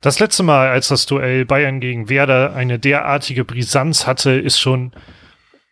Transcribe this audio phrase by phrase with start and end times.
[0.00, 4.92] Das letzte Mal, als das Duell Bayern gegen Werder eine derartige Brisanz hatte, ist schon,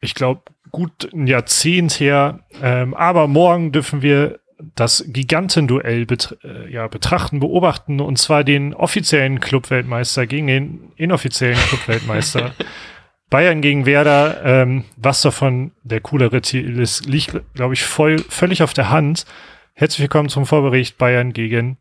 [0.00, 2.40] ich glaube, gut ein Jahrzehnt her.
[2.62, 4.38] Ähm, aber morgen dürfen wir
[4.76, 11.58] das Gigantenduell bet äh, ja, betrachten, beobachten, und zwar den offiziellen Clubweltmeister gegen den inoffiziellen
[11.58, 12.54] Clubweltmeister.
[13.28, 18.62] Bayern gegen Werder, ähm, was davon der coolere Titel ist, liegt, glaube ich, voll, völlig
[18.62, 19.24] auf der Hand.
[19.74, 21.78] Herzlich willkommen zum Vorbericht Bayern gegen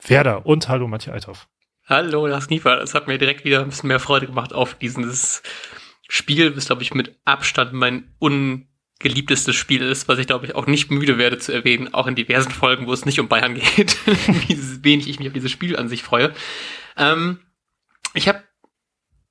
[0.00, 1.48] Werder und hallo Matthias Althoff.
[1.88, 2.82] Hallo, Lars Niefer.
[2.82, 5.40] Es hat mir direkt wieder ein bisschen mehr Freude gemacht auf dieses
[6.08, 10.66] Spiel, das glaube ich mit Abstand mein ungeliebtestes Spiel ist, was ich glaube ich auch
[10.66, 13.96] nicht müde werde zu erwähnen, auch in diversen Folgen, wo es nicht um Bayern geht,
[14.06, 16.34] wie wenig ich mich auf dieses Spiel an sich freue.
[16.96, 17.38] Ähm,
[18.14, 18.42] ich habe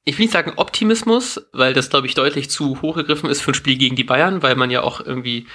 [0.05, 3.52] ich will nicht sagen Optimismus, weil das, glaube ich, deutlich zu hoch gegriffen ist für
[3.52, 5.48] ein Spiel gegen die Bayern, weil man ja auch irgendwie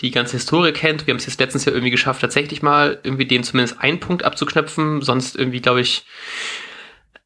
[0.00, 1.06] die ganze Historie kennt.
[1.06, 4.24] Wir haben es jetzt letztens ja irgendwie geschafft, tatsächlich mal irgendwie den zumindest einen Punkt
[4.24, 5.02] abzuknöpfen.
[5.02, 6.06] Sonst irgendwie, glaube ich,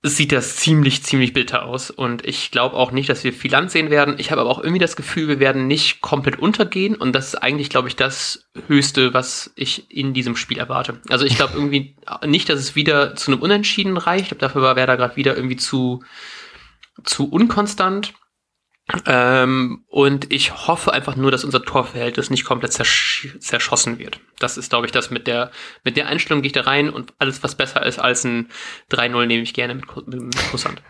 [0.03, 1.91] sieht das ziemlich, ziemlich bitter aus.
[1.91, 4.17] Und ich glaube auch nicht, dass wir viel Land sehen werden.
[4.19, 6.97] Ich habe aber auch irgendwie das Gefühl, wir werden nicht komplett untergehen.
[6.97, 11.01] Und das ist eigentlich, glaube ich, das Höchste, was ich in diesem Spiel erwarte.
[11.11, 11.95] Also ich glaube irgendwie
[12.27, 14.23] nicht, dass es wieder zu einem Unentschieden reicht.
[14.23, 16.03] Ich glaube, dafür war Werder gerade wieder irgendwie zu,
[17.05, 18.15] zu unkonstant.
[19.07, 24.21] Ähm, und ich hoffe einfach nur, dass unser Torverhältnis nicht komplett zersch zerschossen wird.
[24.39, 25.51] Das ist, glaube ich, das mit der,
[25.85, 28.49] mit der Einstellung gehe ich da rein und alles, was besser ist als ein
[28.91, 30.83] 3-0, nehme ich gerne mit, mit, mit Kusshand.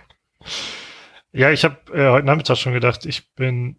[1.33, 3.79] Ja, ich habe äh, heute Nachmittag schon gedacht, ich bin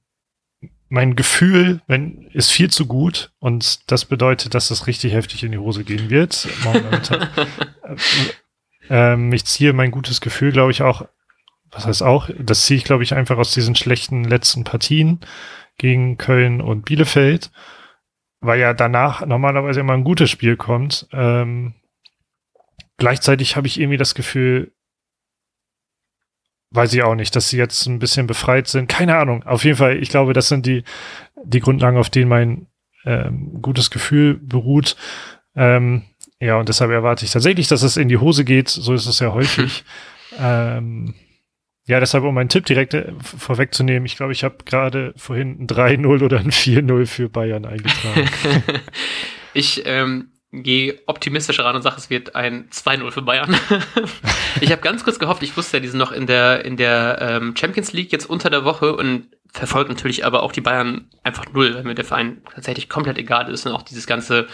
[0.90, 5.52] mein Gefühl wenn, ist viel zu gut und das bedeutet, dass es richtig heftig in
[5.52, 6.48] die Hose gehen wird.
[6.64, 7.30] Morgen Nachmittag.
[8.90, 11.08] ähm, ich ziehe mein gutes Gefühl, glaube ich, auch
[11.74, 15.20] was heißt auch, das ziehe ich, glaube ich, einfach aus diesen schlechten letzten Partien
[15.78, 17.52] gegen Köln und Bielefeld,
[18.40, 21.08] weil ja danach normalerweise immer ein gutes Spiel kommt.
[21.12, 21.74] Ähm,
[22.98, 24.74] gleichzeitig habe ich irgendwie das Gefühl,
[26.72, 28.88] weiß ich auch nicht, dass sie jetzt ein bisschen befreit sind.
[28.88, 29.44] Keine Ahnung.
[29.44, 30.84] Auf jeden Fall, ich glaube, das sind die,
[31.44, 32.68] die Grundlagen, auf denen mein
[33.06, 34.96] ähm, gutes Gefühl beruht.
[35.56, 36.04] Ähm,
[36.40, 38.70] ja, und deshalb erwarte ich tatsächlich, dass es in die Hose geht.
[38.70, 39.86] So ist es ja häufig.
[40.40, 41.14] ähm,
[41.86, 45.68] ja, deshalb, um meinen Tipp direkt äh, vorwegzunehmen, ich glaube, ich habe gerade vorhin ein
[45.68, 48.30] 3-0 oder ein 4-0 für Bayern eingetragen.
[49.54, 53.56] ich ähm, gehe optimistischer ran und sage, es wird ein 2-0 für Bayern.
[54.62, 57.18] ich habe ganz kurz gehofft, ich wusste ja, die sind noch in der, in der
[57.20, 61.46] ähm, Champions League jetzt unter der Woche und verfolgt natürlich aber auch die Bayern einfach
[61.52, 64.48] null, weil mir der Verein tatsächlich komplett egal ist und auch dieses ganze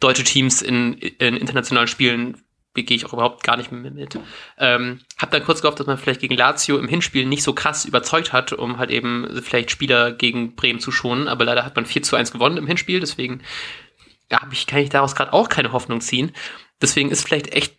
[0.00, 2.42] deutsche Teams in, in internationalen Spielen
[2.74, 4.18] gehe ich auch überhaupt gar nicht mehr mit.
[4.58, 7.84] Ähm, hab dann kurz gehofft, dass man vielleicht gegen Lazio im Hinspiel nicht so krass
[7.84, 11.86] überzeugt hat, um halt eben vielleicht Spieler gegen Bremen zu schonen, aber leider hat man
[11.86, 13.42] 4 zu 1 gewonnen im Hinspiel, deswegen
[14.30, 16.32] ja, ich, kann ich daraus gerade auch keine Hoffnung ziehen.
[16.80, 17.78] Deswegen ist vielleicht echt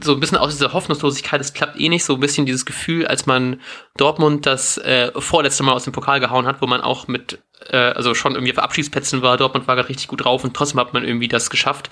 [0.00, 3.06] so ein bisschen aus dieser Hoffnungslosigkeit, es klappt eh nicht, so ein bisschen dieses Gefühl,
[3.06, 3.60] als man
[3.96, 7.76] Dortmund das äh, vorletzte Mal aus dem Pokal gehauen hat, wo man auch mit, äh,
[7.76, 10.92] also schon irgendwie auf Abschiedsplätzen war, Dortmund war gerade richtig gut drauf und trotzdem hat
[10.92, 11.90] man irgendwie das geschafft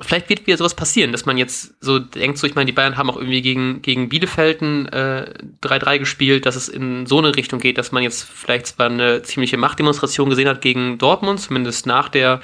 [0.00, 2.96] vielleicht wird wieder sowas passieren, dass man jetzt so denkt, so ich meine, die Bayern
[2.96, 5.32] haben auch irgendwie gegen, gegen Bielefeld ein äh,
[5.62, 9.22] 3-3 gespielt, dass es in so eine Richtung geht, dass man jetzt vielleicht zwar eine
[9.22, 12.40] ziemliche Machtdemonstration gesehen hat gegen Dortmund, zumindest nach der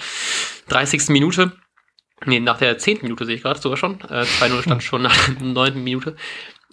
[0.68, 1.08] 30.
[1.08, 1.52] Minute.
[2.26, 2.98] Nee, nach der 10.
[3.02, 4.00] Minute sehe ich gerade sogar schon.
[4.02, 5.82] Äh, 2-0 stand schon nach der 9.
[5.82, 6.16] Minute.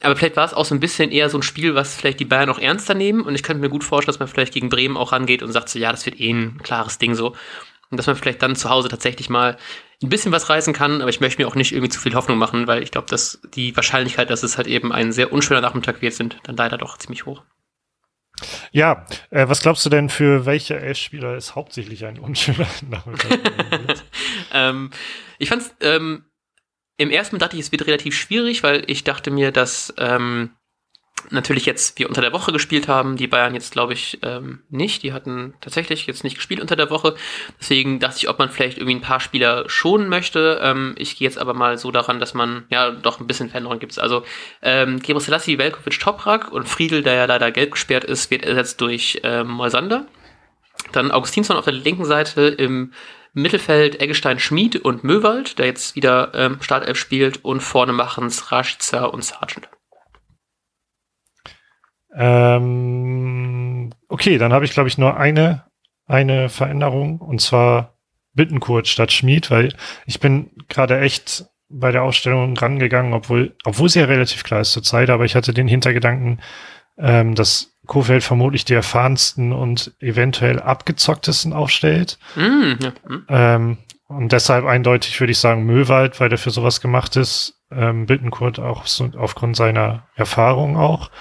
[0.02, 2.26] Aber vielleicht war es auch so ein bisschen eher so ein Spiel, was vielleicht die
[2.26, 3.22] Bayern auch ernster nehmen.
[3.22, 5.70] Und ich könnte mir gut vorstellen, dass man vielleicht gegen Bremen auch rangeht und sagt
[5.70, 7.36] so, ja, das wird eh ein klares Ding so.
[7.90, 9.58] Und dass man vielleicht dann zu Hause tatsächlich mal
[10.03, 12.38] ein bisschen was reißen kann, aber ich möchte mir auch nicht irgendwie zu viel Hoffnung
[12.38, 16.02] machen, weil ich glaube, dass die Wahrscheinlichkeit, dass es halt eben ein sehr unschöner Nachmittag
[16.02, 17.44] wird, sind dann leider doch ziemlich hoch.
[18.72, 23.40] Ja, äh, was glaubst du denn, für welche Elf-Spieler ist hauptsächlich ein unschöner Nachmittag?
[24.53, 24.92] ähm,
[25.40, 26.26] ich fand's, ähm,
[26.97, 30.52] im ersten Mal dachte ich, es wird relativ schwierig, weil ich dachte mir, dass ähm,
[31.30, 33.18] natürlich jetzt wir unter der Woche gespielt haben.
[33.18, 35.04] Die Bayern jetzt, glaube ich, ähm, nicht.
[35.04, 37.16] Die hatten tatsächlich jetzt nicht gespielt unter der Woche.
[37.60, 40.59] Deswegen dachte ich, ob man vielleicht irgendwie ein paar Spieler schonen möchte.
[40.62, 43.79] Ähm, ich gehe jetzt aber mal so daran, dass man ja doch ein bisschen Veränderung
[43.79, 43.97] gibt.
[44.00, 44.24] Also
[44.62, 48.82] ähm, Gero Selassie, Velkovic, Toprak und Friedel, der ja leider gelb gesperrt ist, wird ersetzt
[48.82, 50.08] durch ähm, Moisander.
[50.91, 52.94] Dann Augustinsson auf der linken Seite im
[53.34, 58.52] Mittelfeld Eggestein Schmid und Möwald, der jetzt wieder ähm, Startelf spielt und vorne machen es
[58.52, 59.70] Rashica und Sargent.
[62.17, 65.66] Ähm, okay, dann habe ich, glaube ich, nur eine,
[66.08, 67.93] eine Veränderung und zwar
[68.34, 69.73] Bittenkurt statt Schmied, weil
[70.05, 74.72] ich bin gerade echt bei der Ausstellung rangegangen, obwohl, obwohl sie ja relativ klar ist
[74.72, 76.40] zur Zeit, aber ich hatte den Hintergedanken,
[76.97, 82.17] ähm, dass Kofeld vermutlich die erfahrensten und eventuell abgezocktesten aufstellt.
[82.35, 82.91] Mm, ja.
[83.29, 83.78] Ähm,
[84.08, 87.61] und deshalb eindeutig würde ich sagen Möwald, weil der für sowas gemacht ist.
[87.70, 91.11] ähm, Bittenkurt auch so, aufgrund seiner Erfahrung auch.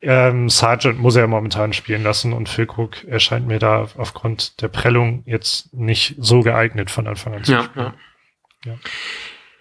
[0.00, 5.22] Ähm, Sargent muss er momentan spielen lassen und Füllkrug erscheint mir da aufgrund der Prellung
[5.26, 7.92] jetzt nicht so geeignet von Anfang an zu Ja, spielen.
[8.64, 8.72] ja.
[8.72, 8.78] Ja.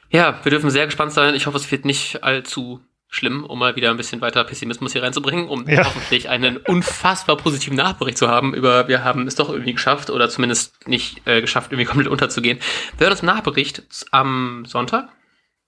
[0.09, 1.33] Ja, wir dürfen sehr gespannt sein.
[1.35, 2.79] Ich hoffe, es wird nicht allzu
[3.09, 5.85] schlimm, um mal wieder ein bisschen weiter Pessimismus hier reinzubringen, um Ja.
[5.85, 10.29] hoffentlich einen unfassbar positiven Nachbericht zu haben über, wir haben es doch irgendwie geschafft oder
[10.29, 12.59] zumindest nicht äh, geschafft, irgendwie komplett unterzugehen.
[12.97, 15.09] Wir hören uns im Nachbericht am Sonntag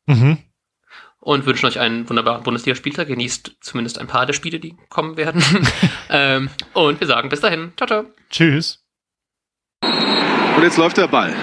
[0.05, 0.37] Mhm.
[1.29, 3.07] Und wünschen euch einen wunderbaren Bundesligaspieltag.
[3.07, 5.43] Genießt zumindest ein paar der Spiele, die kommen werden.
[6.09, 7.71] ähm, und wir sagen bis dahin.
[7.77, 8.05] Ciao, ciao.
[8.31, 8.83] Tschüss.
[9.83, 11.35] Und jetzt läuft der Ball.